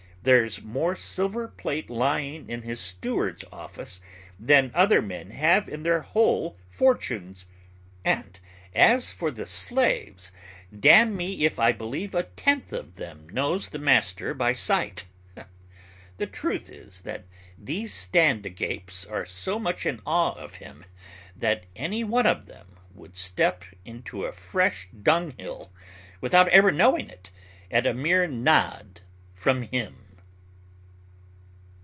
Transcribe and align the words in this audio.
There's 0.23 0.61
more 0.61 0.95
silver 0.95 1.47
plate 1.47 1.89
lying 1.89 2.47
in 2.47 2.61
his 2.61 2.79
steward's 2.79 3.43
office 3.51 3.99
than 4.39 4.69
other 4.75 5.01
men 5.01 5.31
have 5.31 5.67
in 5.67 5.81
their 5.81 6.01
whole 6.01 6.59
fortunes! 6.69 7.47
And 8.05 8.39
as 8.75 9.11
for 9.13 9.33
slaves, 9.43 10.31
damn 10.79 11.17
me 11.17 11.43
if 11.43 11.57
I 11.57 11.71
believe 11.71 12.13
a 12.13 12.21
tenth 12.21 12.71
of 12.71 12.97
them 12.97 13.29
knows 13.29 13.69
the 13.69 13.79
master 13.79 14.35
by 14.35 14.53
sight. 14.53 15.05
The 16.17 16.27
truth 16.27 16.69
is, 16.69 17.01
that 17.01 17.25
these 17.57 17.91
stand 17.91 18.45
a 18.45 18.49
gapes 18.51 19.03
are 19.05 19.25
so 19.25 19.57
much 19.57 19.87
in 19.87 20.01
awe 20.05 20.33
of 20.33 20.57
him 20.57 20.85
that 21.35 21.65
any 21.75 22.03
one 22.03 22.27
of 22.27 22.45
them 22.45 22.77
would 22.93 23.17
step 23.17 23.63
into 23.85 24.25
a 24.25 24.33
fresh 24.33 24.87
dunghill 25.01 25.73
without 26.21 26.47
ever 26.49 26.71
knowing 26.71 27.09
it, 27.09 27.31
at 27.71 27.87
a 27.87 27.95
mere 27.95 28.27
nod 28.27 29.01
from 29.33 29.63
him!" 29.63 29.97